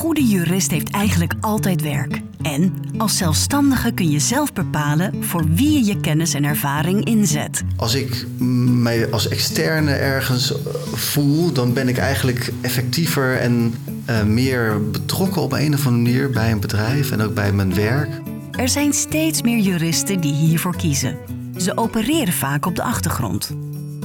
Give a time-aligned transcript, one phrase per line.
[0.00, 2.20] goede jurist heeft eigenlijk altijd werk.
[2.42, 7.62] En als zelfstandige kun je zelf bepalen voor wie je je kennis en ervaring inzet.
[7.76, 8.26] Als ik
[8.66, 13.74] mij als externe ergens eh, voel, dan ben ik eigenlijk effectiever en
[14.10, 17.74] uh, meer betrokken op een of andere manier bij een bedrijf en ook bij mijn
[17.74, 18.08] werk.
[18.52, 21.16] Er zijn steeds meer juristen die hiervoor kiezen.
[21.56, 23.50] Ze opereren vaak op de achtergrond.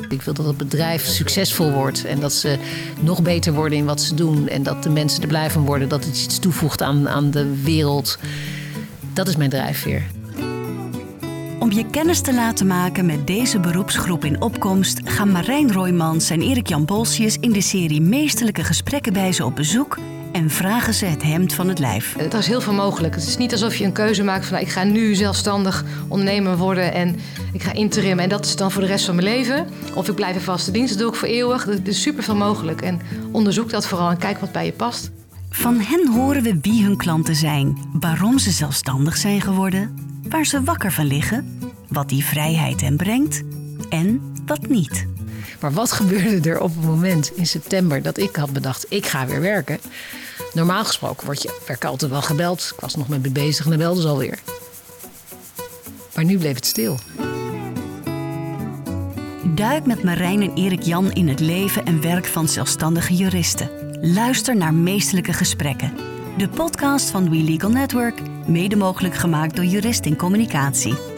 [0.10, 2.58] Ik wil dat het bedrijf succesvol wordt en dat ze
[3.00, 4.48] nog beter worden in wat ze doen.
[4.48, 7.62] En dat de mensen er blij van worden, dat het iets toevoegt aan, aan de
[7.64, 8.18] wereld.
[9.14, 10.04] Dat is mijn drijfveer.
[11.60, 16.42] Om je kennis te laten maken met deze beroepsgroep in opkomst gaan Marijn Roymans en
[16.42, 19.98] Erik-Jan Bolsius in de serie Meesterlijke Gesprekken bij ze op bezoek
[20.36, 22.16] en vragen ze het hemd van het lijf.
[22.18, 23.16] Er is heel veel mogelijk.
[23.16, 26.58] Het is niet alsof je een keuze maakt van nou, ik ga nu zelfstandig ondernemer
[26.58, 27.16] worden en
[27.54, 29.68] ik ga interim en dat is dan voor de rest van mijn leven.
[29.94, 31.68] Of ik blijf in vaste dienst, dat doe ik voor eeuwig.
[31.68, 35.12] Er is super veel mogelijk en onderzoek dat vooral en kijk wat bij je past.
[35.50, 39.96] Van hen horen we wie hun klanten zijn, waarom ze zelfstandig zijn geworden,
[40.30, 43.44] waar ze wakker van liggen, wat die vrijheid hen brengt
[43.90, 45.06] en wat niet.
[45.60, 49.26] Maar wat gebeurde er op het moment in september dat ik had bedacht, ik ga
[49.26, 49.80] weer werken?
[50.56, 52.72] Normaal gesproken word je, werd ik altijd wel gebeld.
[52.74, 54.40] Ik was nog met me bezig en dan belden ze alweer.
[56.16, 57.00] Maar nu bleef het stil.
[59.56, 63.70] Duik met Marijn en Erik Jan in het leven en werk van zelfstandige juristen.
[64.02, 65.94] Luister naar meestelijke gesprekken.
[66.38, 71.15] De podcast van We Legal Network, mede mogelijk gemaakt door Jurist in Communicatie.